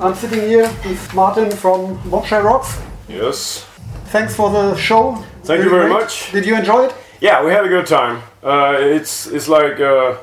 I'm 0.00 0.14
sitting 0.14 0.40
here 0.40 0.70
with 0.84 1.14
Martin 1.14 1.50
from 1.50 1.96
Bombshell 2.10 2.42
Rocks. 2.42 2.80
Yes. 3.08 3.66
Thanks 4.06 4.34
for 4.34 4.50
the 4.50 4.74
show. 4.76 5.16
Thank 5.44 5.64
you 5.64 5.70
very 5.70 5.88
much. 5.88 6.32
Did 6.32 6.46
you 6.46 6.56
enjoy 6.56 6.86
it? 6.86 6.94
Yeah, 7.20 7.44
we 7.44 7.52
had 7.52 7.64
a 7.64 7.68
good 7.68 7.86
time. 7.86 8.22
Uh, 8.42 8.76
it's 8.78 9.26
it's 9.26 9.48
like 9.48 9.80
uh, 9.80 10.16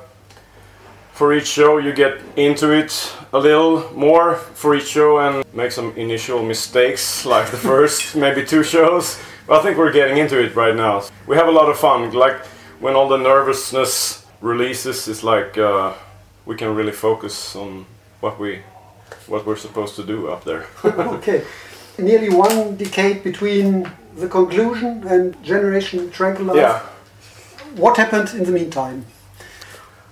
for 1.14 1.34
each 1.34 1.48
show 1.48 1.78
you 1.78 1.94
get 1.94 2.20
into 2.36 2.72
it 2.72 3.14
a 3.32 3.40
little 3.40 3.92
more 3.94 4.36
for 4.36 4.76
each 4.76 4.88
show 4.88 5.20
and 5.20 5.44
make 5.54 5.72
some 5.72 5.94
initial 5.96 6.44
mistakes 6.44 7.26
like 7.26 7.52
the 7.52 7.58
first 7.58 8.16
maybe 8.24 8.44
two 8.44 8.64
shows. 8.64 9.20
But 9.48 9.60
I 9.60 9.64
think 9.64 9.78
we're 9.78 9.94
getting 9.94 10.18
into 10.18 10.40
it 10.44 10.56
right 10.56 10.76
now. 10.76 11.04
We 11.28 11.36
have 11.36 11.48
a 11.48 11.52
lot 11.52 11.70
of 11.70 11.78
fun. 11.78 12.12
Like 12.12 12.38
when 12.80 12.96
all 12.96 13.08
the 13.08 13.18
nervousness 13.18 14.26
releases, 14.42 15.08
it's 15.08 15.24
like 15.24 15.58
uh, 15.58 15.94
we 16.46 16.56
can 16.56 16.76
really 16.76 16.92
focus 16.92 17.56
on 17.56 17.86
what 18.20 18.40
we 18.40 18.62
what 19.30 19.46
we're 19.46 19.56
supposed 19.56 19.96
to 19.96 20.04
do 20.04 20.28
up 20.28 20.44
there. 20.44 20.66
okay. 20.86 21.46
Nearly 21.98 22.30
one 22.30 22.76
decade 22.76 23.24
between 23.24 23.90
the 24.16 24.28
conclusion 24.28 25.06
and 25.08 25.42
Generation 25.44 26.10
Tranquilize. 26.12 26.58
yeah. 26.58 26.80
What 27.76 27.98
happened 27.98 28.34
in 28.34 28.44
the 28.44 28.52
meantime? 28.52 29.06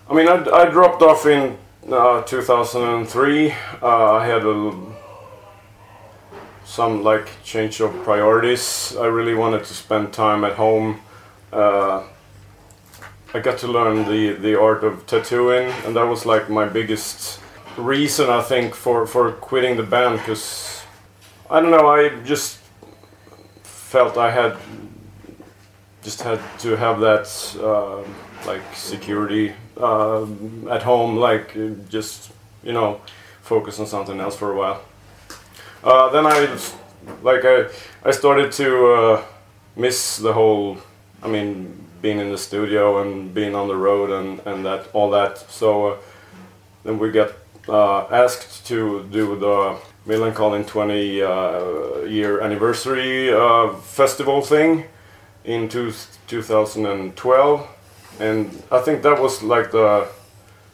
I 0.10 0.14
mean, 0.14 0.28
I, 0.28 0.36
I 0.50 0.70
dropped 0.70 1.02
off 1.02 1.26
in 1.26 1.58
uh, 1.92 2.22
2003. 2.22 3.52
Uh, 3.82 4.14
I 4.14 4.26
had 4.26 4.46
a, 4.46 4.74
some 6.66 7.04
like 7.04 7.30
change 7.44 7.82
of 7.82 7.92
priorities. 8.04 8.96
I 8.98 9.08
really 9.08 9.34
wanted 9.34 9.64
to 9.66 9.74
spend 9.74 10.14
time 10.14 10.44
at 10.44 10.54
home. 10.54 11.02
Uh, 11.52 12.04
I 13.34 13.40
got 13.40 13.58
to 13.60 13.68
learn 13.68 14.06
the, 14.10 14.34
the 14.34 14.60
art 14.60 14.84
of 14.84 15.06
tattooing, 15.08 15.70
and 15.86 15.96
that 15.96 16.04
was 16.04 16.26
like 16.26 16.50
my 16.50 16.66
biggest 16.66 17.40
reason 17.78 18.30
I 18.30 18.42
think 18.42 18.76
for, 18.76 19.06
for 19.06 19.32
quitting 19.32 19.78
the 19.78 19.84
band 19.84 20.20
because 20.20 20.84
I 21.50 21.62
don't 21.62 21.72
know. 21.72 21.88
I 21.88 22.10
just 22.24 22.60
felt 23.64 24.18
I 24.18 24.32
had 24.32 24.58
just 26.04 26.22
had 26.22 26.40
to 26.60 26.76
have 26.76 27.00
that 27.00 27.28
uh, 27.62 28.04
like 28.46 28.62
security 28.74 29.54
uh, 29.78 30.26
at 30.70 30.84
home, 30.84 31.18
like 31.18 31.54
just 31.90 32.32
you 32.64 32.74
know 32.74 33.02
focus 33.42 33.80
on 33.80 33.88
something 33.88 34.20
else 34.20 34.36
for 34.36 34.52
a 34.52 34.58
while. 34.58 34.82
Uh, 35.84 36.10
then 36.10 36.26
I 36.26 36.58
like 37.24 37.46
I 37.46 37.68
I 38.04 38.12
started 38.12 38.52
to 38.54 38.88
uh, 38.88 39.26
miss 39.76 40.18
the 40.18 40.34
whole. 40.34 40.78
I 41.24 41.28
mean, 41.28 41.86
being 42.02 42.20
in 42.20 42.30
the 42.32 42.38
studio 42.38 43.02
and 43.02 43.34
being 43.34 43.56
on 43.56 43.68
the 43.68 43.76
road 43.76 44.12
and 44.12 44.40
and 44.46 44.66
that 44.66 44.88
all 44.94 45.10
that. 45.12 45.38
So 45.52 45.88
uh, 45.88 45.98
then 46.84 47.00
we 47.00 47.12
got 47.12 47.32
asked 47.70 48.66
to 48.68 49.04
do 49.12 49.38
the 49.38 49.78
Millencolin 50.08 50.66
20 50.66 51.22
uh, 51.22 52.00
year 52.02 52.42
anniversary 52.42 53.34
uh, 53.34 53.74
festival 53.74 54.42
thing 54.42 54.86
in 55.44 55.68
two, 55.68 55.94
2012 56.28 57.68
and 58.20 58.64
I 58.72 58.80
think 58.80 59.04
that 59.04 59.22
was 59.22 59.44
like 59.44 59.72
the 59.72 60.08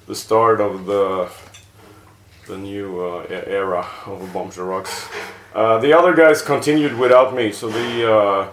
the 0.08 0.16
start 0.16 0.62
of 0.62 0.86
the 0.86 1.30
the 2.48 2.58
new 2.58 3.00
uh, 3.00 3.26
era 3.30 3.88
of 4.06 4.34
Bombshell 4.34 4.66
Rocks. 4.66 5.08
Uh, 5.56 5.78
the 5.80 5.94
other 5.94 6.14
guys 6.14 6.42
continued 6.42 6.98
without 6.98 7.34
me, 7.34 7.52
so 7.52 7.70
they 7.70 8.06
uh, 8.06 8.48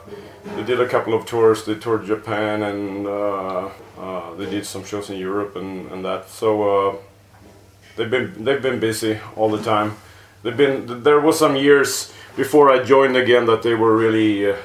they 0.56 0.64
did 0.64 0.80
a 0.80 0.88
couple 0.88 1.14
of 1.14 1.26
tours. 1.26 1.64
They 1.64 1.74
toured 1.74 2.06
Japan 2.06 2.62
and 2.62 3.06
uh, 3.06 3.70
uh, 3.98 4.34
they 4.34 4.48
did 4.48 4.66
some 4.66 4.84
shows 4.84 5.10
in 5.10 5.18
Europe 5.18 5.56
and, 5.56 5.90
and 5.92 6.04
that. 6.04 6.28
So 6.28 6.48
uh, 6.62 6.96
they've 7.96 8.10
been 8.10 8.44
they've 8.44 8.62
been 8.62 8.80
busy 8.80 9.18
all 9.36 9.50
the 9.50 9.62
time. 9.62 9.96
They've 10.42 10.56
been 10.56 11.02
there 11.02 11.20
was 11.20 11.38
some 11.38 11.56
years 11.56 12.12
before 12.36 12.70
I 12.70 12.82
joined 12.82 13.16
again 13.16 13.46
that 13.46 13.62
they 13.62 13.74
were 13.74 13.96
really 13.96 14.50
uh, 14.50 14.56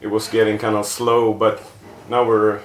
it 0.00 0.08
was 0.08 0.28
getting 0.28 0.58
kind 0.58 0.76
of 0.76 0.86
slow, 0.86 1.32
but 1.32 1.62
now 2.08 2.24
we're 2.24 2.60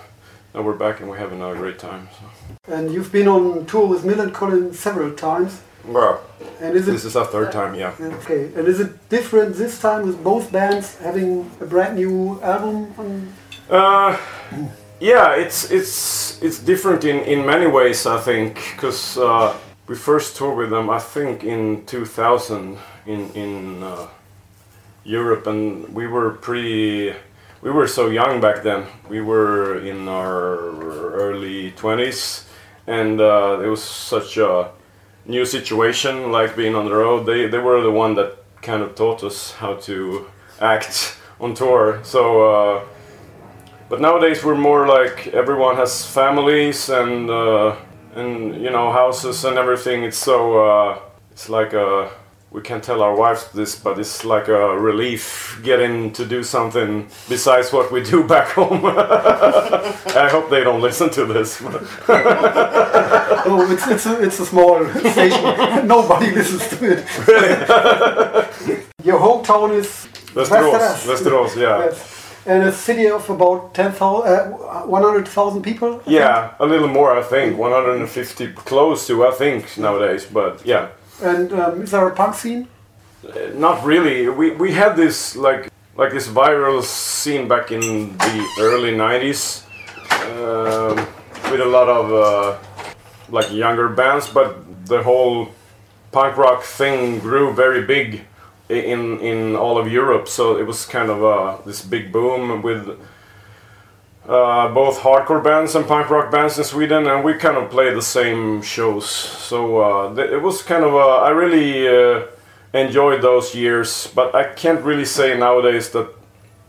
now 0.54 0.62
we're 0.62 0.76
back 0.76 1.00
and 1.00 1.10
we're 1.10 1.18
having 1.18 1.42
a 1.42 1.56
great 1.56 1.80
time. 1.80 2.10
So. 2.20 2.74
And 2.74 2.92
you've 2.94 3.12
been 3.12 3.28
on 3.28 3.66
tour 3.66 3.88
with 3.88 4.04
Millencolin 4.04 4.74
several 4.76 5.14
times. 5.14 5.62
Well, 5.86 6.22
And 6.60 6.76
is 6.76 6.88
it 6.88 6.92
this 6.92 7.06
is 7.06 7.16
our 7.16 7.26
third 7.26 7.52
time, 7.52 7.74
yeah. 7.74 7.94
okay? 8.00 8.52
And 8.56 8.68
is 8.68 8.80
it 8.80 9.10
different 9.10 9.56
this 9.56 9.80
time 9.80 10.06
with 10.06 10.24
both 10.24 10.52
bands 10.52 10.98
having 11.00 11.50
a 11.60 11.66
brand 11.66 11.96
new 11.96 12.40
album? 12.44 12.94
On, 12.98 13.34
Uh, 13.70 14.18
yeah, 15.00 15.34
it's 15.36 15.72
it's 15.72 16.40
it's 16.44 16.60
different 16.60 17.04
in, 17.04 17.18
in 17.26 17.46
many 17.46 17.66
ways, 17.68 18.06
I 18.06 18.20
think, 18.20 18.56
because 18.76 19.18
uh, 19.18 19.56
we 19.92 19.98
first 19.98 20.38
toured 20.38 20.56
with 20.56 20.70
them, 20.70 20.90
I 20.90 21.00
think, 21.00 21.44
in 21.44 21.86
2000 21.86 22.78
in 23.08 23.30
in 23.34 23.84
uh, 23.84 24.08
Europe, 25.04 25.48
and 25.48 25.94
we 25.94 26.08
were 26.08 26.30
pretty. 26.32 27.14
We 27.62 27.72
were 27.72 27.88
so 27.88 28.10
young 28.10 28.40
back 28.40 28.64
then. 28.64 28.86
We 29.10 29.20
were 29.20 29.80
in 29.86 30.08
our 30.08 30.56
early 31.26 31.72
20s, 31.72 32.46
and 32.88 33.20
uh, 33.20 33.60
it 33.66 33.68
was 33.68 33.84
such 33.84 34.38
a 34.38 34.72
new 35.26 35.46
situation, 35.46 36.32
like 36.32 36.56
being 36.56 36.74
on 36.74 36.86
the 36.86 36.96
road. 36.96 37.26
They 37.26 37.50
they 37.50 37.60
were 37.60 37.82
the 37.82 37.92
one 37.92 38.16
that 38.16 38.32
kind 38.62 38.82
of 38.84 38.96
taught 38.96 39.24
us 39.24 39.52
how 39.60 39.74
to 39.88 40.26
act 40.62 41.18
on 41.40 41.54
tour. 41.54 42.00
So. 42.04 42.22
Uh, 42.52 42.84
but 43.90 44.00
nowadays 44.00 44.42
we're 44.42 44.56
more 44.56 44.88
like 44.88 45.28
everyone 45.34 45.76
has 45.76 46.06
families 46.06 46.88
and 46.88 47.30
uh, 47.30 47.76
and 48.16 48.62
you 48.62 48.70
know 48.70 48.92
houses 48.92 49.46
and 49.46 49.58
everything. 49.58 50.04
It's 50.04 50.18
so 50.18 50.66
uh, 50.66 51.00
it's 51.32 51.50
like 51.50 51.74
a 51.74 52.10
we 52.52 52.62
can't 52.62 52.84
tell 52.84 53.02
our 53.02 53.16
wives 53.16 53.48
this, 53.54 53.76
but 53.76 53.98
it's 53.98 54.26
like 54.26 54.50
a 54.50 54.78
relief 54.78 55.60
getting 55.64 56.12
to 56.12 56.26
do 56.26 56.44
something 56.44 57.08
besides 57.30 57.72
what 57.72 57.92
we 57.92 58.04
do 58.04 58.24
back 58.28 58.50
home. 58.50 58.86
I 58.86 60.28
hope 60.30 60.50
they 60.50 60.64
don't 60.64 60.82
listen 60.82 61.10
to 61.12 61.26
this. 61.26 61.62
Oh, 63.44 63.72
it's 63.72 63.88
it's 63.88 64.06
a, 64.06 64.22
it's 64.22 64.40
a 64.40 64.46
small 64.46 64.86
station. 65.00 65.88
Nobody 65.88 66.30
listens 66.32 66.68
to 66.70 66.92
it. 66.92 67.28
really 67.28 68.86
Your 69.04 69.20
hometown 69.20 69.72
is 69.72 70.08
Västerås, 70.34 71.06
Västerås, 71.08 71.56
yeah. 71.58 71.86
Yes. 71.86 72.21
And 72.46 72.64
a 72.64 72.72
city 72.72 73.08
of 73.08 73.30
about 73.30 73.74
10,000, 73.76 74.28
uh, 74.28 74.82
100,000 74.88 75.62
people? 75.62 75.90
I 75.90 75.98
think? 76.00 76.08
Yeah, 76.08 76.56
a 76.60 76.66
little 76.66 76.88
more, 76.88 77.16
I 77.16 77.22
think. 77.22 77.58
150 77.58 78.54
close 78.54 79.06
to, 79.08 79.28
I 79.28 79.32
think, 79.32 79.78
nowadays. 79.78 80.26
But 80.26 80.66
yeah. 80.66 80.90
And 81.22 81.54
um, 81.54 81.82
is 81.84 81.92
there 81.92 82.08
a 82.08 82.16
punk 82.16 82.36
scene? 82.36 82.68
Not 83.54 83.86
really. 83.86 84.30
We 84.30 84.52
we 84.52 84.72
had 84.72 84.96
this 84.96 85.36
like 85.36 85.70
like 85.96 86.12
this 86.12 86.28
viral 86.28 86.82
scene 86.82 87.48
back 87.48 87.72
in 87.72 88.18
the 88.18 88.48
early 88.60 88.94
'90s 88.94 89.64
um, 90.34 90.98
with 91.52 91.62
a 91.62 91.66
lot 91.66 91.88
of 91.88 92.12
uh, 92.12 92.58
like 93.30 93.52
younger 93.52 93.90
bands, 93.90 94.28
but 94.28 94.88
the 94.88 95.04
whole 95.04 95.50
punk 96.12 96.36
rock 96.36 96.64
thing 96.64 97.20
grew 97.20 97.54
very 97.54 97.86
big 97.86 98.22
in 98.72 99.20
in 99.20 99.56
all 99.56 99.78
of 99.78 99.92
Europe. 99.92 100.28
So 100.28 100.58
it 100.58 100.66
was 100.66 100.86
kind 100.86 101.10
of 101.10 101.24
uh, 101.24 101.58
this 101.66 101.82
big 101.84 102.12
boom 102.12 102.62
with 102.62 102.88
uh, 104.28 104.68
both 104.74 105.00
hardcore 105.00 105.44
bands 105.44 105.76
and 105.76 105.88
punk 105.88 106.10
rock 106.10 106.32
bands 106.32 106.58
in 106.58 106.64
Sweden, 106.64 107.08
and 107.08 107.24
we 107.24 107.34
kind 107.34 107.58
of 107.58 107.70
played 107.70 107.96
the 107.96 108.02
same 108.02 108.62
shows. 108.62 109.10
So 109.10 109.82
uh, 109.82 110.14
it 110.16 110.42
was 110.42 110.62
kind 110.62 110.84
of 110.84 110.94
uh, 110.94 111.18
I 111.18 111.30
really 111.30 111.88
uh, 111.88 112.28
enjoyed 112.74 113.22
those 113.22 113.56
years, 113.56 114.12
but 114.16 114.34
I 114.36 114.54
can't 114.54 114.82
really 114.82 115.06
say 115.06 115.38
nowadays 115.38 115.90
that 115.90 116.08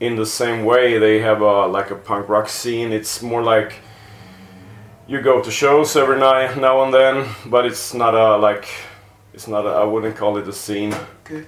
in 0.00 0.16
the 0.16 0.26
same 0.26 0.64
way 0.64 0.98
they 0.98 1.20
have 1.20 1.42
a 1.42 1.66
like 1.66 1.90
a 1.90 1.96
punk 1.96 2.28
rock 2.28 2.48
scene. 2.48 2.92
It's 2.92 3.22
more 3.22 3.42
like 3.42 3.80
you 5.06 5.20
go 5.20 5.42
to 5.42 5.50
shows 5.50 5.94
every 5.96 6.18
night 6.18 6.56
now 6.56 6.82
and 6.84 6.92
then, 6.92 7.28
but 7.46 7.66
it's 7.66 7.94
not 7.94 8.14
a 8.14 8.36
like 8.36 8.66
it's 9.34 9.46
not 9.46 9.66
a, 9.66 9.68
I 9.68 9.84
wouldn't 9.84 10.16
call 10.16 10.36
it 10.38 10.48
a 10.48 10.52
scene. 10.52 10.94
Okay. 11.24 11.46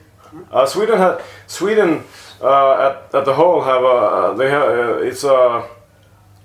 Uh, 0.53 0.67
Sweden 0.67 0.99
had 0.99 1.21
Sweden 1.47 2.03
uh, 2.43 2.87
at 2.87 3.15
at 3.15 3.25
the 3.25 3.35
whole 3.35 3.63
have 3.63 3.83
a 3.85 4.35
they 4.37 4.51
have 4.51 4.69
uh, 4.69 5.07
it's 5.09 5.25
a 5.25 5.63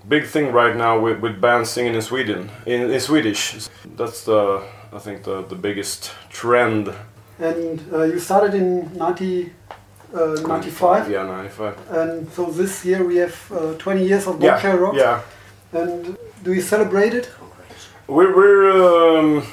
big 0.07 0.25
thing 0.25 0.51
right 0.53 0.75
now 0.75 0.99
with, 0.99 1.19
with 1.21 1.39
bands 1.41 1.69
singing 1.69 1.95
in 1.95 2.01
Sweden 2.01 2.49
in, 2.65 2.91
in 2.91 2.99
Swedish. 2.99 3.69
That's 3.97 4.23
the 4.23 4.61
I 4.93 4.99
think 4.99 5.23
the 5.23 5.43
the 5.49 5.55
biggest 5.55 6.11
trend. 6.29 6.89
And 7.39 7.79
uh, 7.93 8.03
you 8.03 8.19
started 8.19 8.53
in 8.53 8.97
90, 8.97 9.53
uh, 10.13 10.35
95. 10.45 11.09
Yeah, 11.09 11.23
ninety 11.23 11.49
five. 11.49 11.75
And 11.89 12.29
so 12.33 12.51
this 12.51 12.83
year 12.83 13.01
we 13.05 13.15
have 13.17 13.35
uh, 13.51 13.73
20 13.77 14.03
years 14.05 14.27
of 14.27 14.41
Yeah, 14.41 14.51
Bombshell 14.51 14.77
Rock. 14.77 14.95
yeah. 14.95 15.21
And 15.71 16.17
do 16.43 16.51
you 16.53 16.61
celebrate 16.61 17.13
it? 17.13 17.29
We're 18.07 18.35
we're 18.35 19.19
um, 19.19 19.43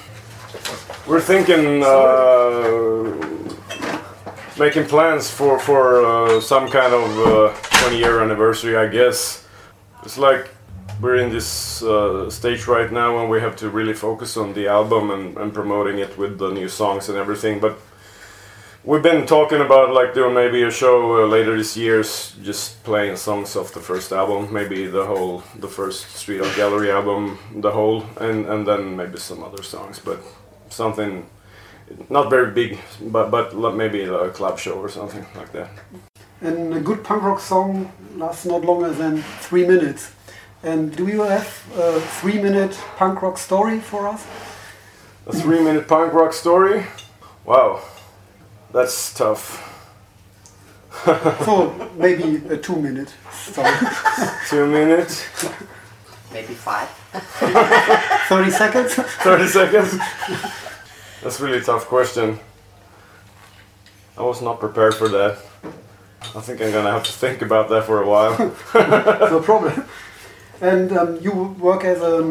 we're 1.06 1.20
thinking 1.20 1.82
uh, 1.84 3.35
making 4.58 4.86
plans 4.86 5.30
for 5.30 5.58
for 5.58 6.04
uh, 6.04 6.40
some 6.40 6.68
kind 6.68 6.92
of 6.92 7.18
uh, 7.26 7.52
20 7.80 7.98
year 7.98 8.22
anniversary, 8.22 8.76
I 8.76 8.88
guess. 8.88 9.46
It's 10.02 10.18
like 10.18 10.50
we're 11.00 11.16
in 11.16 11.30
this 11.30 11.82
uh, 11.82 12.30
stage 12.30 12.66
right 12.66 12.90
now 12.90 13.16
when 13.16 13.28
we 13.28 13.40
have 13.40 13.56
to 13.56 13.68
really 13.68 13.92
focus 13.92 14.36
on 14.36 14.54
the 14.54 14.66
album 14.68 15.10
and, 15.10 15.36
and 15.36 15.52
promoting 15.52 15.98
it 15.98 16.16
with 16.16 16.38
the 16.38 16.50
new 16.50 16.68
songs 16.68 17.08
and 17.08 17.18
everything. 17.18 17.60
But 17.60 17.78
we've 18.84 19.02
been 19.02 19.26
talking 19.26 19.60
about 19.60 19.92
like 19.92 20.14
doing 20.14 20.32
maybe 20.32 20.62
a 20.62 20.70
show 20.70 21.24
uh, 21.24 21.26
later 21.26 21.56
this 21.56 21.76
year, 21.76 22.02
just 22.02 22.82
playing 22.82 23.16
songs 23.16 23.56
of 23.56 23.72
the 23.72 23.80
first 23.80 24.12
album, 24.12 24.52
maybe 24.52 24.86
the 24.86 25.04
whole, 25.04 25.42
the 25.58 25.68
first 25.68 26.16
Street 26.16 26.40
Art 26.40 26.56
Gallery 26.56 26.90
album, 26.90 27.38
the 27.56 27.72
whole, 27.72 28.06
and 28.20 28.46
and 28.46 28.66
then 28.66 28.96
maybe 28.96 29.18
some 29.18 29.42
other 29.42 29.62
songs, 29.62 29.98
but 29.98 30.18
something 30.70 31.26
not 32.10 32.30
very 32.30 32.50
big, 32.52 32.78
but 33.00 33.30
but 33.30 33.54
maybe 33.74 34.02
a 34.02 34.30
club 34.30 34.58
show 34.58 34.72
or 34.74 34.88
something 34.88 35.24
like 35.36 35.52
that. 35.52 35.70
And 36.40 36.74
a 36.74 36.80
good 36.80 37.02
punk 37.02 37.22
rock 37.22 37.40
song 37.40 37.90
lasts 38.16 38.44
not 38.44 38.62
longer 38.64 38.90
than 38.90 39.22
three 39.40 39.66
minutes. 39.66 40.12
And 40.62 40.94
do 40.96 41.06
you 41.06 41.22
have 41.22 41.46
a 41.76 42.00
three 42.20 42.40
minute 42.42 42.78
punk 42.96 43.22
rock 43.22 43.38
story 43.38 43.80
for 43.80 44.06
us? 44.08 44.26
A 45.28 45.32
three-minute 45.32 45.88
punk 45.88 46.12
rock 46.12 46.32
story. 46.32 46.86
Wow, 47.44 47.80
that's 48.72 49.12
tough. 49.12 49.62
So 51.44 51.90
maybe 51.96 52.36
a 52.48 52.56
two 52.56 52.76
minute 52.76 53.12
story. 53.32 53.72
Two 54.48 54.66
minutes, 54.66 55.24
Maybe 56.32 56.54
five. 56.54 56.88
30 58.28 58.50
seconds? 58.50 58.94
thirty 58.94 59.46
seconds. 59.48 59.98
That's 61.26 61.40
a 61.40 61.44
really 61.44 61.60
tough 61.60 61.86
question. 61.86 62.38
I 64.16 64.22
was 64.22 64.40
not 64.40 64.60
prepared 64.60 64.94
for 64.94 65.08
that. 65.08 65.38
I 66.22 66.40
think 66.40 66.60
I'm 66.62 66.70
gonna 66.70 66.92
have 66.92 67.02
to 67.02 67.10
think 67.10 67.42
about 67.42 67.68
that 67.68 67.82
for 67.82 68.00
a 68.00 68.06
while. 68.06 68.38
no 68.74 69.40
problem. 69.40 69.86
And 70.60 70.92
um, 70.92 71.18
you 71.20 71.32
work 71.58 71.82
as 71.84 72.00
a, 72.00 72.22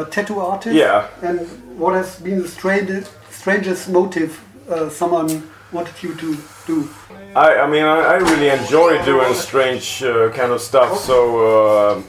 a 0.00 0.06
tattoo 0.10 0.40
artist? 0.40 0.76
Yeah. 0.76 1.08
And 1.22 1.40
what 1.78 1.94
has 1.94 2.20
been 2.20 2.42
the 2.42 2.48
strangest, 2.48 3.10
strangest 3.30 3.88
motive 3.88 4.38
uh, 4.68 4.90
someone 4.90 5.50
wanted 5.72 6.02
you 6.02 6.14
to 6.16 6.36
do? 6.66 6.90
I, 7.34 7.54
I 7.54 7.66
mean, 7.66 7.84
I, 7.84 8.00
I 8.00 8.14
really 8.16 8.50
enjoy 8.50 9.02
doing 9.06 9.32
strange 9.32 10.02
uh, 10.02 10.28
kind 10.28 10.52
of 10.52 10.60
stuff. 10.60 10.98
So 10.98 11.16
uh, 11.38 12.02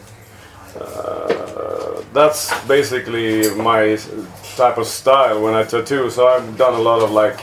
uh, 0.77 2.03
that's 2.11 2.51
basically 2.67 3.49
my 3.55 3.97
type 4.55 4.77
of 4.77 4.87
style 4.87 5.41
when 5.41 5.53
I 5.53 5.63
tattoo. 5.63 6.09
So 6.09 6.27
I've 6.27 6.57
done 6.57 6.73
a 6.73 6.79
lot 6.79 7.01
of 7.01 7.11
like 7.11 7.39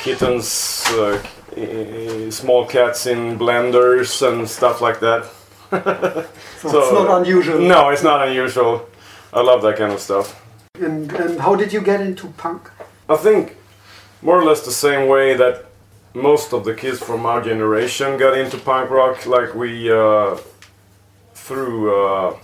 kittens, 0.00 0.84
uh, 0.90 1.22
small 2.30 2.66
cats 2.66 3.06
in 3.06 3.38
blenders 3.38 4.26
and 4.26 4.48
stuff 4.48 4.80
like 4.80 5.00
that. 5.00 5.30
So, 6.62 6.78
it's 6.80 6.92
not 6.92 7.22
unusual. 7.22 7.58
No, 7.58 7.88
it's 7.88 8.04
not 8.04 8.28
unusual. 8.28 8.86
I 9.32 9.40
love 9.40 9.62
that 9.62 9.76
kind 9.76 9.92
of 9.92 9.98
stuff. 9.98 10.40
And, 10.78 11.10
and 11.12 11.40
how 11.40 11.56
did 11.56 11.72
you 11.72 11.80
get 11.80 12.00
into 12.00 12.28
punk? 12.36 12.70
I 13.08 13.16
think 13.16 13.56
more 14.22 14.38
or 14.38 14.44
less 14.44 14.64
the 14.64 14.70
same 14.70 15.08
way 15.08 15.34
that 15.34 15.64
most 16.14 16.52
of 16.52 16.64
the 16.64 16.74
kids 16.74 17.00
from 17.00 17.26
our 17.26 17.42
generation 17.42 18.16
got 18.16 18.38
into 18.38 18.58
punk 18.58 18.90
rock, 18.90 19.26
like 19.26 19.56
we 19.56 19.90
uh, 19.90 20.36
through 21.34 21.94
uh, 21.94 22.36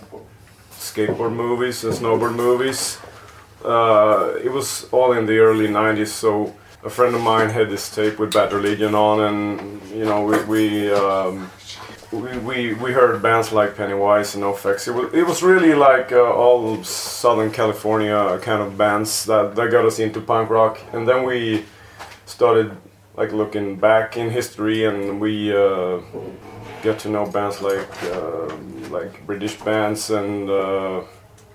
skateboard 0.78 1.34
movies 1.34 1.84
and 1.84 1.92
snowboard 1.92 2.34
movies. 2.34 2.98
Uh, 3.64 4.34
it 4.42 4.50
was 4.50 4.88
all 4.92 5.12
in 5.12 5.26
the 5.26 5.38
early 5.38 5.66
'90s, 5.66 6.08
so 6.08 6.54
a 6.84 6.90
friend 6.90 7.14
of 7.14 7.20
mine 7.20 7.50
had 7.50 7.68
this 7.68 7.92
tape 7.94 8.18
with 8.18 8.32
Bad 8.32 8.52
Religion 8.52 8.94
on, 8.94 9.20
and 9.20 9.82
you 9.90 10.04
know 10.04 10.24
we 10.24 10.44
we, 10.44 10.92
um, 10.92 11.50
we, 12.12 12.38
we, 12.38 12.74
we 12.74 12.92
heard 12.92 13.20
bands 13.20 13.52
like 13.52 13.76
Pennywise 13.76 14.34
and 14.34 14.44
NoFX. 14.44 14.88
It 14.88 14.92
was, 14.92 15.12
it 15.12 15.26
was 15.26 15.42
really 15.42 15.74
like 15.74 16.12
uh, 16.12 16.32
all 16.32 16.82
Southern 16.84 17.50
California 17.50 18.38
kind 18.42 18.62
of 18.62 18.78
bands 18.78 19.24
that, 19.26 19.56
that 19.56 19.70
got 19.70 19.84
us 19.84 19.98
into 19.98 20.20
punk 20.20 20.50
rock, 20.50 20.80
and 20.92 21.06
then 21.06 21.24
we 21.24 21.64
started 22.26 22.76
like 23.16 23.32
looking 23.32 23.76
back 23.76 24.16
in 24.16 24.30
history, 24.30 24.84
and 24.84 25.20
we 25.20 25.52
uh, 25.52 26.00
get 26.82 27.00
to 27.00 27.08
know 27.08 27.26
bands 27.26 27.60
like 27.60 27.90
uh, 28.04 28.48
like 28.90 29.26
British 29.26 29.56
bands, 29.60 30.10
and 30.10 30.48
uh, 30.50 31.02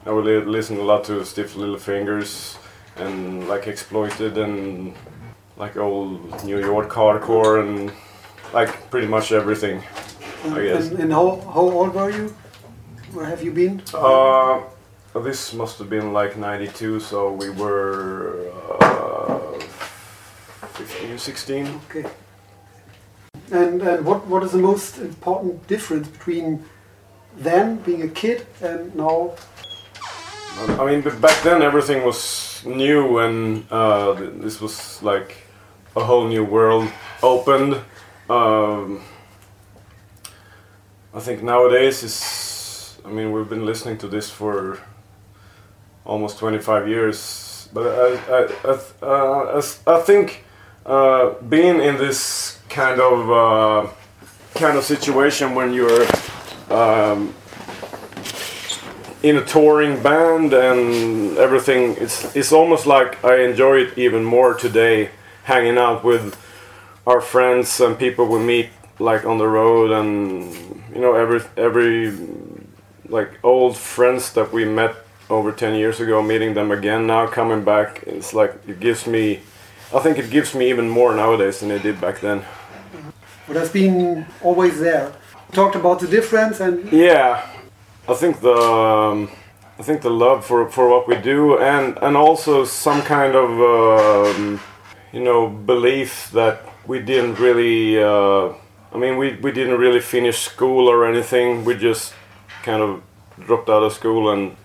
I 0.05 0.11
would 0.11 0.25
li- 0.25 0.45
listen 0.45 0.77
a 0.77 0.83
lot 0.83 1.03
to 1.05 1.23
Stiff 1.25 1.55
Little 1.55 1.77
Fingers 1.77 2.57
and 2.97 3.47
like 3.47 3.67
Exploited 3.67 4.37
and 4.37 4.93
like 5.57 5.77
old 5.77 6.43
New 6.43 6.59
York 6.59 6.89
hardcore 6.89 7.61
and 7.61 7.91
like 8.53 8.89
pretty 8.89 9.07
much 9.07 9.31
everything. 9.31 9.83
I 10.45 10.63
guess. 10.63 10.89
And, 10.89 10.99
and 10.99 11.11
how, 11.11 11.39
how 11.41 11.61
old 11.61 11.93
were 11.93 12.09
you? 12.09 12.35
Where 13.13 13.25
have 13.25 13.43
you 13.43 13.51
been? 13.51 13.81
Uh, 13.93 14.61
this 15.15 15.53
must 15.53 15.77
have 15.77 15.89
been 15.89 16.13
like 16.13 16.37
92, 16.37 16.99
so 16.99 17.31
we 17.31 17.49
were 17.49 18.51
uh, 18.81 19.59
15, 20.73 21.17
16. 21.17 21.81
Okay. 21.89 22.09
And, 23.51 23.81
and 23.81 24.05
what, 24.05 24.25
what 24.27 24.43
is 24.43 24.51
the 24.51 24.57
most 24.57 24.97
important 24.97 25.65
difference 25.67 26.07
between 26.07 26.65
then 27.37 27.77
being 27.77 28.01
a 28.03 28.07
kid 28.07 28.45
and 28.61 28.93
now? 28.95 29.33
I 30.57 30.85
mean, 30.85 31.01
back 31.19 31.41
then 31.43 31.61
everything 31.61 32.03
was 32.05 32.61
new, 32.65 33.19
and 33.19 33.65
uh, 33.71 34.13
this 34.13 34.61
was 34.61 35.01
like 35.01 35.35
a 35.95 36.03
whole 36.03 36.27
new 36.27 36.43
world 36.43 36.89
opened. 37.21 37.75
Um, 38.29 39.01
I 41.13 41.19
think 41.19 41.43
nowadays 41.43 42.03
is. 42.03 42.97
I 43.05 43.09
mean, 43.09 43.31
we've 43.31 43.49
been 43.49 43.65
listening 43.65 43.97
to 43.97 44.07
this 44.07 44.29
for 44.29 44.79
almost 46.05 46.39
25 46.39 46.87
years, 46.87 47.67
but 47.73 47.85
I, 47.85 48.15
I, 48.31 48.71
I, 48.71 49.05
uh, 49.05 49.61
I 49.87 49.99
think 50.01 50.45
uh, 50.85 51.31
being 51.49 51.81
in 51.81 51.97
this 51.97 52.59
kind 52.69 53.01
of 53.01 53.31
uh, 53.31 53.89
kind 54.55 54.77
of 54.77 54.83
situation 54.83 55.53
when 55.55 55.73
you're 55.73 56.05
um, 56.69 57.33
in 59.23 59.37
a 59.37 59.45
touring 59.45 60.03
band 60.03 60.53
and 60.53 61.37
everything 61.37 61.95
it's 61.97 62.35
it's 62.35 62.51
almost 62.51 62.85
like 62.85 63.23
I 63.23 63.43
enjoy 63.43 63.77
it 63.83 63.97
even 63.97 64.23
more 64.23 64.53
today 64.53 65.09
hanging 65.45 65.77
out 65.77 66.03
with 66.03 66.37
our 67.07 67.21
friends 67.21 67.79
and 67.79 67.97
people 67.97 68.25
we 68.27 68.39
meet 68.39 68.69
like 68.99 69.25
on 69.25 69.37
the 69.37 69.47
road 69.47 69.91
and 69.91 70.53
you 70.93 71.01
know 71.01 71.15
every 71.15 71.41
every 71.57 72.13
like 73.07 73.31
old 73.43 73.77
friends 73.77 74.33
that 74.33 74.51
we 74.51 74.65
met 74.65 74.95
over 75.29 75.51
10 75.51 75.75
years 75.75 75.99
ago 76.01 76.21
meeting 76.21 76.53
them 76.53 76.71
again 76.71 77.07
now 77.07 77.25
coming 77.25 77.63
back 77.63 78.03
it's 78.05 78.33
like 78.33 78.53
it 78.67 78.79
gives 78.81 79.07
me 79.07 79.39
I 79.95 79.99
think 79.99 80.17
it 80.17 80.29
gives 80.29 80.53
me 80.53 80.69
even 80.69 80.89
more 80.89 81.15
nowadays 81.15 81.61
than 81.61 81.71
it 81.71 81.81
did 81.83 82.01
back 82.01 82.19
then 82.19 82.43
What 83.47 83.57
has 83.57 83.69
been 83.69 84.25
always 84.41 84.79
there? 84.79 85.11
Talked 85.53 85.75
about 85.75 85.99
the 85.99 86.07
difference 86.07 86.59
and 86.59 86.91
Yeah, 86.91 87.45
I 88.09 88.15
think 88.15 88.41
the 88.41 88.55
um, 88.55 89.29
I 89.79 89.83
think 89.83 90.01
the 90.01 90.09
love 90.09 90.43
for 90.45 90.67
for 90.69 90.89
what 90.89 91.07
we 91.07 91.15
do 91.15 91.59
and 91.59 91.97
and 92.01 92.17
also 92.17 92.65
some 92.65 93.03
kind 93.03 93.35
of 93.35 93.49
um, 93.61 94.59
you 95.11 95.23
know 95.23 95.47
belief 95.47 96.31
that 96.31 96.65
we 96.87 96.99
didn't 96.99 97.39
really. 97.39 98.01
Uh, 98.01 98.53
I 98.93 98.97
mean, 98.97 99.17
we 99.17 99.35
we 99.43 99.51
didn't 99.51 99.77
really 99.77 99.99
finish 100.01 100.39
school 100.39 100.87
or 100.87 101.05
anything. 101.05 101.65
We 101.65 101.75
just 101.75 102.13
kind 102.63 102.81
of 102.81 103.01
dropped 103.45 103.69
out 103.69 103.83
of 103.83 103.93
school 103.93 104.31
and 104.31 104.55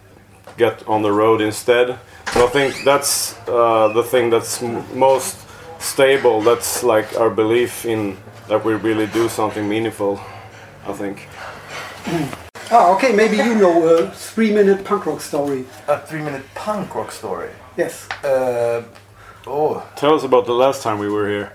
get 0.56 0.86
on 0.88 1.02
the 1.02 1.12
road 1.12 1.40
instead. 1.42 1.98
So 2.32 2.46
I 2.46 2.48
think 2.48 2.84
that's 2.84 3.36
uh, 3.46 3.88
the 3.88 4.02
thing 4.02 4.30
that's 4.30 4.62
most 4.94 5.36
stable. 5.78 6.40
That's 6.40 6.82
like 6.82 7.14
our 7.20 7.30
belief 7.30 7.84
in 7.84 8.16
that 8.48 8.64
we 8.64 8.72
really 8.74 9.06
do 9.06 9.28
something 9.28 9.68
meaningful. 9.68 10.18
I 10.88 10.92
think. 10.94 11.28
ah, 12.70 12.94
okay, 12.94 13.12
maybe 13.12 13.36
you 13.36 13.54
know 13.54 13.86
a 13.88 14.10
three-minute 14.10 14.84
punk 14.84 15.06
rock 15.06 15.20
story. 15.20 15.64
A 15.86 15.98
three 16.00 16.22
minute 16.22 16.42
punk 16.54 16.94
rock 16.94 17.12
story. 17.12 17.50
Yes, 17.76 18.08
Uh, 18.24 18.82
oh, 19.46 19.82
Tell 19.96 20.14
us 20.14 20.24
about 20.24 20.46
the 20.46 20.54
last 20.54 20.82
time 20.82 20.98
we 20.98 21.08
were 21.08 21.28
here. 21.28 21.52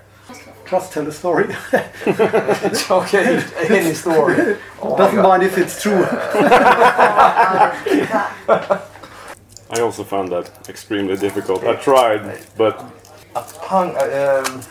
just 0.70 0.94
tell 0.94 1.08
a 1.08 1.12
story. 1.12 1.46
it's 1.74 2.90
okay. 3.00 3.44
Any 3.70 3.94
story. 3.94 4.58
Oh 4.82 4.98
Doesn't 4.98 5.22
mind 5.22 5.44
if 5.44 5.58
it's 5.58 5.82
true. 5.82 6.06
I 9.70 9.80
also 9.82 10.04
found 10.04 10.30
that 10.32 10.50
extremely 10.70 11.16
difficult. 11.18 11.64
I 11.64 11.76
tried, 11.76 12.22
but 12.58 12.80
A 13.36 13.42
punk. 13.68 13.96
Uh, 13.98 14.44
um, 14.46 14.62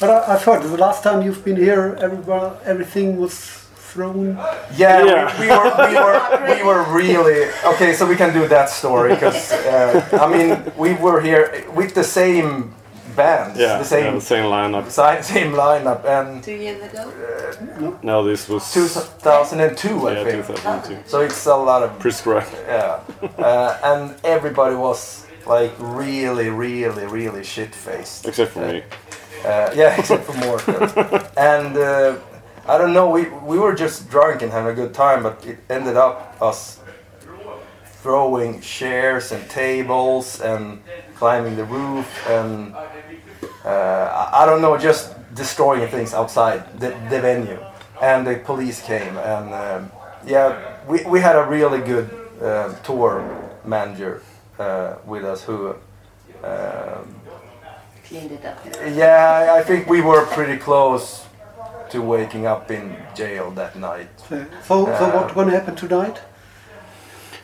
But 0.00 0.10
I, 0.10 0.34
I've 0.34 0.44
heard 0.44 0.62
the 0.62 0.76
last 0.76 1.02
time 1.02 1.22
you've 1.22 1.42
been 1.44 1.56
here, 1.56 1.96
everywhere, 2.00 2.52
everything 2.64 3.16
was 3.18 3.55
thrown. 3.96 4.36
yeah, 4.76 5.04
Yeah. 5.04 5.24
We, 5.40 5.46
we 5.46 5.52
were 5.56 5.72
we 5.88 5.94
were 6.04 6.18
we 6.54 6.60
were 6.68 6.82
really 7.02 7.40
okay. 7.72 7.90
So 7.98 8.02
we 8.06 8.16
can 8.22 8.32
do 8.40 8.46
that 8.48 8.68
story 8.80 9.10
because 9.14 9.52
uh, 9.52 10.24
I 10.24 10.26
mean 10.34 10.50
we 10.76 10.90
were 11.04 11.20
here 11.28 11.44
with 11.78 11.90
the 11.94 12.04
same 12.04 12.74
bands, 13.16 13.58
yeah, 13.58 13.78
the 13.78 13.84
same 13.84 14.04
yeah, 14.04 14.20
the 14.20 14.26
same 14.34 14.44
lineup. 14.56 14.84
si- 14.98 15.22
same 15.34 15.52
lineup, 15.56 16.00
and 16.16 16.42
Two 16.44 16.52
years 16.64 16.80
ago? 16.88 17.02
No, 18.02 18.16
this 18.30 18.46
was 18.48 18.62
2002, 18.74 20.08
I 20.08 20.14
think. 20.24 20.46
2002. 20.46 21.08
So 21.08 21.20
it's 21.26 21.46
a 21.46 21.56
lot 21.56 21.82
of 21.82 21.90
Prescribed. 21.98 22.52
yeah, 22.68 23.00
uh, 23.38 23.78
and 23.90 24.14
everybody 24.24 24.74
was 24.76 25.24
like 25.46 25.72
really, 25.78 26.48
really, 26.50 27.06
really 27.06 27.44
shit 27.44 27.74
faced. 27.74 28.26
Except 28.28 28.52
for 28.52 28.60
me. 28.66 28.82
Uh, 29.44 29.70
yeah, 29.80 29.96
except 30.00 30.24
for 30.24 30.34
Morten. 30.44 30.74
and 31.54 31.76
uh, 31.76 32.16
I 32.68 32.78
don't 32.78 32.92
know, 32.92 33.08
we, 33.10 33.28
we 33.28 33.58
were 33.58 33.74
just 33.74 34.10
drunk 34.10 34.42
and 34.42 34.50
having 34.50 34.72
a 34.72 34.74
good 34.74 34.92
time, 34.92 35.22
but 35.22 35.44
it 35.46 35.58
ended 35.70 35.96
up 35.96 36.36
us 36.42 36.80
throwing 38.02 38.60
chairs 38.60 39.30
and 39.30 39.48
tables 39.48 40.40
and 40.40 40.82
climbing 41.14 41.54
the 41.54 41.64
roof 41.64 42.28
and 42.28 42.74
uh, 43.64 44.30
I 44.32 44.46
don't 44.46 44.60
know, 44.60 44.76
just 44.76 45.14
destroying 45.34 45.88
things 45.88 46.12
outside 46.12 46.80
the, 46.80 46.88
the 47.08 47.20
venue. 47.20 47.58
And 48.02 48.26
the 48.26 48.36
police 48.36 48.82
came 48.82 49.16
and 49.16 49.54
um, 49.54 49.92
yeah, 50.26 50.76
we, 50.88 51.04
we 51.04 51.20
had 51.20 51.36
a 51.36 51.44
really 51.44 51.80
good 51.80 52.10
uh, 52.42 52.74
tour 52.82 53.22
manager 53.64 54.22
uh, 54.58 54.96
with 55.06 55.24
us 55.24 55.44
who 55.44 55.68
um, 56.42 57.14
Cleaned 58.04 58.32
it 58.32 58.44
up. 58.44 58.58
yeah, 58.92 59.54
I 59.56 59.62
think 59.62 59.88
we 59.88 60.00
were 60.00 60.26
pretty 60.26 60.58
close 60.58 61.25
to 61.96 62.02
waking 62.02 62.46
up 62.46 62.70
in 62.70 62.94
jail 63.14 63.50
that 63.52 63.74
night. 63.74 64.08
So, 64.28 64.46
so 64.64 64.84
what's 64.84 65.32
going 65.32 65.48
to 65.48 65.54
happen 65.58 65.74
tonight? 65.74 66.20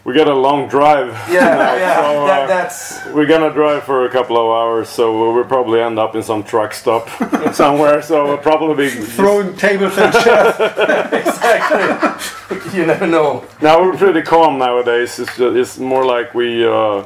We 0.05 0.15
got 0.15 0.29
a 0.29 0.35
long 0.35 0.69
drive. 0.69 1.09
Yeah, 1.31 1.77
yeah, 1.77 1.95
So, 1.95 2.25
uh, 2.25 2.27
that, 2.27 2.47
that's 2.49 3.07
We're 3.15 3.27
gonna 3.27 3.53
drive 3.53 3.85
for 3.85 4.05
a 4.05 4.11
couple 4.11 4.37
of 4.37 4.51
hours, 4.51 4.89
so 4.89 5.33
we'll 5.33 5.45
probably 5.45 5.81
end 5.81 5.97
up 5.97 6.17
in 6.17 6.25
some 6.25 6.43
truck 6.43 6.75
stop 6.75 7.09
somewhere. 7.55 8.03
So 8.03 8.25
we'll 8.25 8.39
probably 8.39 8.89
be. 8.89 8.91
Throwing 8.91 9.57
tables 9.57 9.97
and 9.97 10.13
chairs. 10.13 10.57
exactly. 11.13 12.75
you 12.77 12.85
never 12.85 13.07
know. 13.07 13.45
Now 13.61 13.81
we're 13.81 13.97
pretty 13.97 14.23
calm 14.23 14.59
nowadays. 14.59 15.21
It's 15.21 15.37
just, 15.37 15.57
it's 15.57 15.79
more 15.79 16.05
like 16.05 16.35
we 16.35 16.67
uh, 16.67 17.05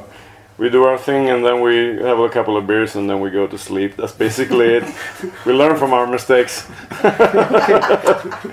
we 0.57 0.69
do 0.69 0.83
our 0.83 0.97
thing 0.97 1.29
and 1.29 1.45
then 1.45 1.61
we 1.61 2.01
have 2.01 2.19
a 2.19 2.29
couple 2.29 2.57
of 2.57 2.65
beers 2.65 2.95
and 2.95 3.09
then 3.09 3.19
we 3.19 3.29
go 3.29 3.47
to 3.47 3.57
sleep. 3.57 3.95
That's 3.95 4.13
basically 4.13 4.67
it. 4.77 4.83
We 5.45 5.53
learn 5.53 5.77
from 5.77 5.93
our 5.93 6.07
mistakes. 6.07 6.67